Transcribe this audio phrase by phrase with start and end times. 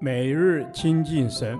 [0.00, 1.58] 每日亲近神，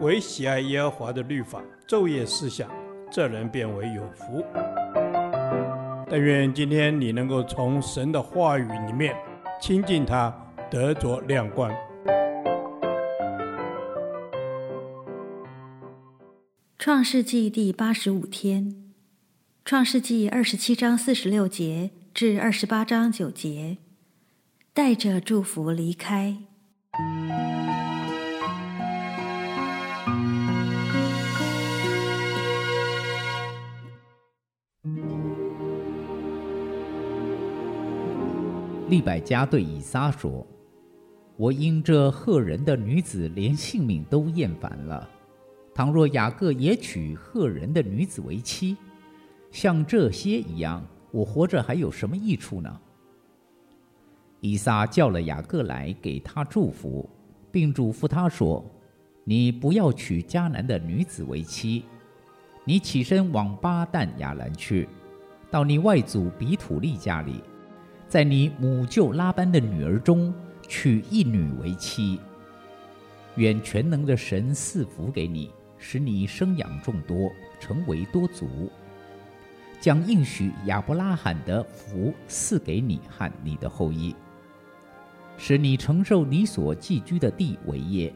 [0.00, 2.70] 唯喜爱耶和华的律法，昼夜思想，
[3.10, 4.44] 这人便为有福。
[6.08, 9.14] 但愿今天你能够从神的话语里面
[9.60, 10.34] 亲近他，
[10.70, 11.70] 得着亮光。
[16.78, 18.74] 创世纪第八十五天，
[19.64, 23.76] 创世纪二十七章四十六节至二十八章九节，
[24.82, 26.34] 带着祝福离开。
[38.88, 40.46] 利百加对以撒说
[41.36, 45.06] ：“我因这赫人的女子，连性命都厌烦了。”
[45.76, 48.78] 倘若雅各也娶赫人的女子为妻，
[49.50, 52.80] 像这些一样，我活着还有什么益处呢？
[54.40, 57.08] 以撒叫了雅各来，给他祝福，
[57.50, 58.64] 并嘱咐他说
[59.24, 61.84] ：“你不要娶迦南的女子为妻，
[62.64, 64.88] 你起身往巴旦亚兰去，
[65.50, 67.42] 到你外祖比土利家里，
[68.08, 70.34] 在你母舅拉班的女儿中
[70.66, 72.18] 娶一女为妻。
[73.36, 75.50] 愿全能的神赐福给你。”
[75.82, 78.70] 使你生养众多，成为多族，
[79.80, 84.14] 将应许亚伯拉罕的福赐给你和你的后裔，
[85.42, 88.12] 使你承受你所寄居的地为业，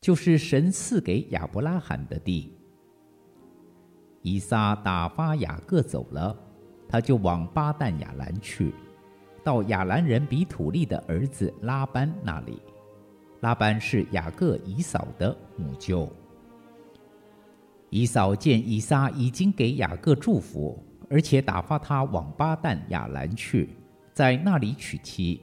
[0.00, 2.52] 就是神赐给亚伯拉罕的地。
[4.20, 6.36] 以撒打发雅各走了，
[6.88, 8.74] 他就往巴旦亚兰去，
[9.44, 12.60] 到亚兰人比土利的儿子拉班那里。
[13.42, 16.10] 拉班是雅各以扫的母舅。
[17.90, 23.70] 以扫见以撒已经给雅各祝福，而且打发他往巴旦亚兰去，
[24.12, 25.40] 在那里娶妻，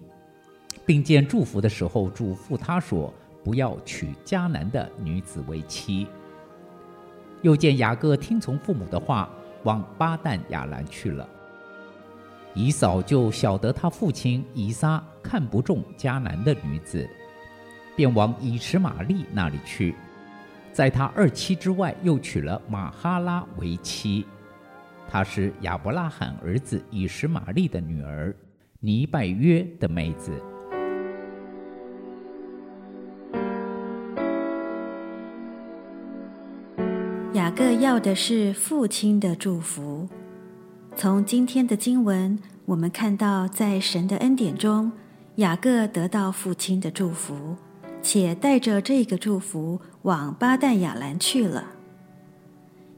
[0.86, 6.08] 并见祝福的时候嘱咐他说：“不要娶迦南的女子为妻。”
[7.42, 9.30] 又见雅各听从父母的话，
[9.64, 11.28] 往巴旦亚兰去了。
[12.54, 17.10] 以扫就晓得他父亲以撒看不中迦南的女子，
[17.96, 19.96] 便往以实玛利那里去。
[20.74, 24.26] 在他二妻之外，又娶了玛哈拉为妻，
[25.10, 28.36] 她是亚伯拉罕儿子以实玛利的女儿，
[28.80, 30.32] 尼拜约的妹子。
[37.52, 40.08] 雅各要的是父亲的祝福。
[40.96, 44.90] 从今天的经文，我们看到，在神的恩典中，
[45.36, 47.58] 雅各得到父亲的祝福。
[48.02, 51.66] 且带着这个祝福往巴旦亚兰去了。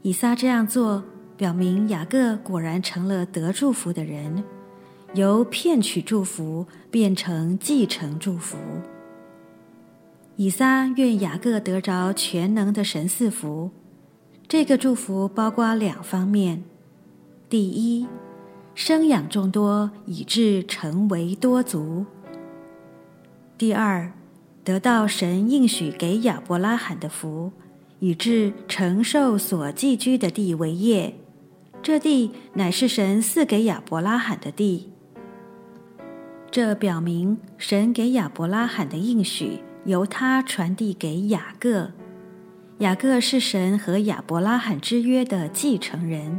[0.02, 1.02] 以撒这样做，
[1.36, 4.44] 表明雅各果然成了得祝福的人，
[5.14, 8.56] 由骗取祝福变成继承祝福。
[10.36, 13.72] 以撒愿雅各得着全能的神赐福，
[14.46, 16.62] 这个祝福包括两方面：
[17.48, 18.06] 第一，
[18.74, 22.04] 生养众多，以致成为多族；
[23.56, 24.12] 第二，
[24.62, 27.52] 得到神应许给亚伯拉罕的福，
[28.00, 31.16] 以致承受所寄居的地为业，
[31.82, 34.90] 这地乃是神赐给亚伯拉罕的地。
[36.50, 41.90] 这表明神给亚伯拉罕的应许由他传递给雅各，
[42.84, 46.38] 雅各是神和亚伯拉罕之约的继承人，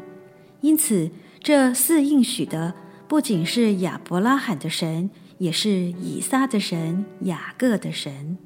[0.61, 1.09] 因此
[1.41, 2.71] 这四应许的
[3.07, 5.09] 不仅是亚伯拉罕的神。
[5.37, 8.37] 也是以撒的神，雅各的神。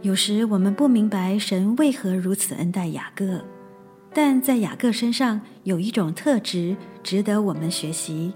[0.00, 3.44] 有时我们不明白神为何如此恩待雅各，
[4.14, 8.32] 但在雅各身上有一种特质值得我们学习。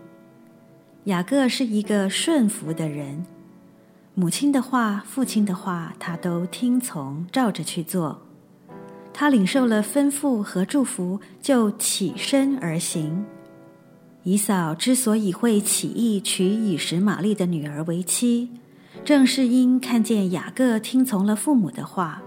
[1.05, 3.25] 雅各是一个顺服的人，
[4.13, 8.26] 母亲的话、父亲的话，他都听从，照着去做。
[9.19, 13.25] 他领受了吩咐和祝福，就起身而行。
[14.25, 18.51] 以扫之所以会起意娶以实玛利的女儿为妻，
[19.07, 22.23] 正是因看见雅各听从了父母的话。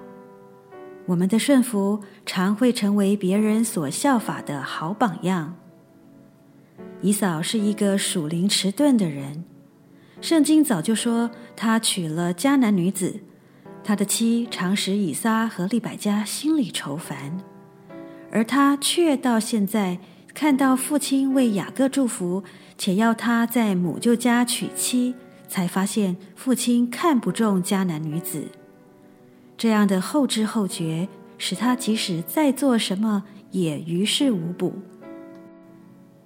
[1.06, 5.56] 我们的顺服常会成为别人所效法的好榜样。
[7.02, 9.44] 以扫是一个属灵迟钝的人，
[10.22, 13.20] 圣经早就说他娶了迦南女子，
[13.90, 17.40] 他的妻常使以撒和利百加心里愁烦，
[18.32, 19.98] 而他却到现在。
[20.32, 22.44] 看到父亲为雅各祝福，
[22.78, 25.16] 且要他在母舅家娶妻，
[25.48, 28.44] 才发现父亲看不中迦南女子。
[29.58, 31.10] 这样的后知后觉，
[31.40, 34.76] 使他即使再做什么也于事无补。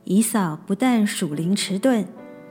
[0.03, 2.05] 以扫不但属灵迟钝，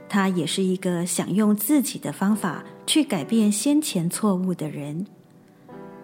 [0.09, 5.05] 他也是一个想用自己的方法去改变先前错误的人。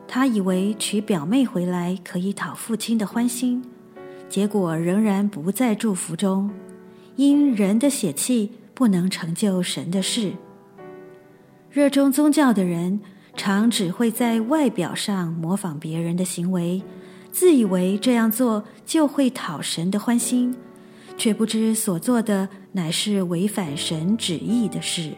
[0.07, 3.63] 他以为娶表妹回来可以讨父亲的欢心，
[4.27, 6.49] 结果仍然不在祝福中，
[7.15, 10.33] 因人的血气不能成就神的事。
[11.69, 12.99] 热衷宗教的人，
[13.35, 16.81] 常只会在外表上模仿别人的行为，
[17.31, 20.55] 自以为这样做就会讨神的欢心。
[21.15, 25.11] 却不知所做的乃是违反神旨意的事。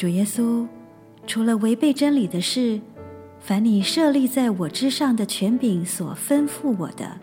[0.00, 0.66] 主耶稣，
[1.26, 2.80] 除了违背真理的事，
[3.38, 7.20] 凡你设立在我之上的权柄所吩咐我的，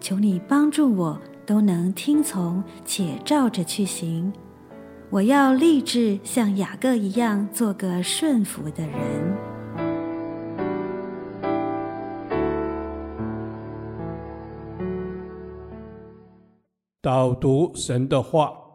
[0.00, 4.32] 求你帮助我都能听从且照着去行。
[5.08, 9.36] 我要立志像雅各一样，做个顺服的人。
[17.00, 18.46] 导读神的话，《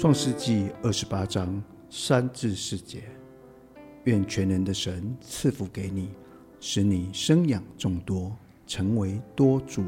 [0.00, 3.02] 创世纪》二十八章三至四节：
[4.04, 6.08] 愿全能的神赐福给你，
[6.58, 8.34] 使你生养众多，
[8.66, 9.84] 成为多族，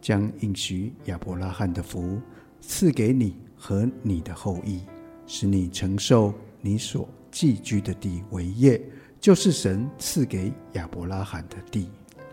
[0.00, 2.18] 将应许亚伯拉罕的福
[2.62, 4.80] 赐给你和你的后裔，
[5.26, 6.32] 使你承受
[6.62, 8.80] 你所寄居的地为业，
[9.20, 11.90] 就是神赐给亚伯拉罕的地。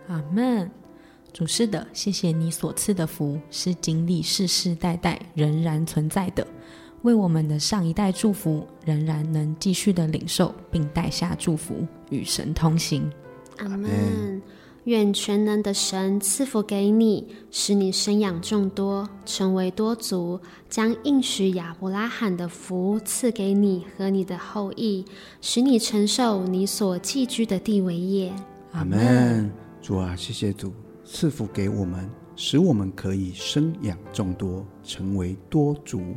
[0.08, 0.72] 阿门。
[1.34, 6.48] 主是的，谢谢你所赐的福，是经历世世代代仍然存在的，
[7.06, 13.08] 为我们的上一代祝福，仍然能继续的领受并带下祝福，与神同行。
[13.60, 14.42] 阿门。
[14.86, 25.04] 愿全能的神赐福给你，使你生养众多，成为多族，将应许亚伯拉罕的福赐给你和你的后裔，
[25.42, 28.32] 使你承受你所寄居的地为业。
[28.74, 29.52] 阿门。
[29.82, 30.74] 主啊，谢谢主。
[31.04, 36.16] 赐福给我们，使我们可以生养众多，成为多族，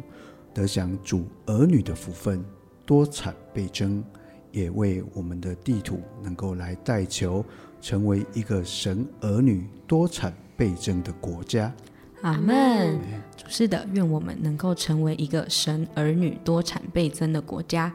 [0.58, 2.44] 得享主儿女的福分，
[2.84, 4.02] 多产倍增，
[4.50, 7.44] 也为我们的地土能够来代求，
[7.80, 11.72] 成为一个神儿女多产倍增的国家。
[12.22, 12.98] 阿门。
[13.36, 17.94] 主是的，愿我们能够成为一个神儿女多产倍增的国家，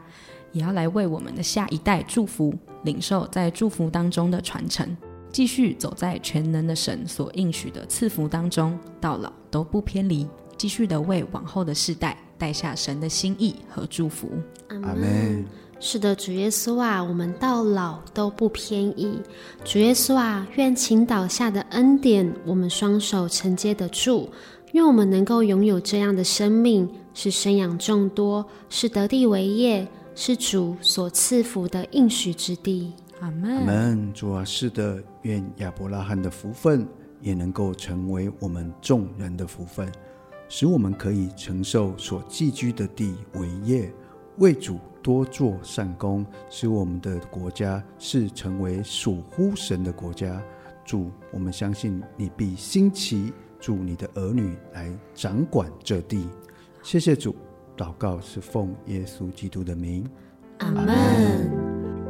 [0.52, 4.96] 也要来为我们的下一代祝福，领受在祝福当中的传承。
[5.30, 10.26] 继续走在全能的神所应许的赐福当中，到老都不偏离。
[10.56, 14.30] 继续的为往后的世代带下神的心意和祝福。
[14.68, 15.44] 阿门。
[15.80, 19.20] 是的，主耶稣啊，我们到老都不偏倚。
[19.64, 24.30] 主耶稣啊，愿倾倒下的恩典，我们双手承接得住。
[24.72, 32.92] 愿我们能够拥有这样的生命，是生养众多，是得地为业，是主所赐福的应许之地。
[33.20, 33.56] 阿门。
[33.58, 34.12] 阿门。
[34.14, 36.86] 主啊，是的，愿亚伯拉罕的福分
[37.20, 39.92] 也能够成为我们众人的福分，
[40.48, 43.92] 使我们可以承受所寄居的地为业，
[44.38, 50.42] 为主多做善功，使我们的国家是成为属乎神的国家。
[50.84, 56.28] 主，我们相信你必兴起主你的儿女来掌管这地。
[56.82, 57.34] 谢谢主，
[57.76, 60.06] 祷告是奉耶稣基督的名。
[60.58, 60.88] 阿门。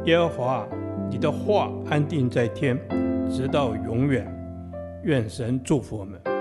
[0.05, 0.67] 耶和华。
[1.07, 2.77] 你的话安定在天，
[3.29, 4.25] 直到永远。
[5.03, 6.34] 愿神祝福我们。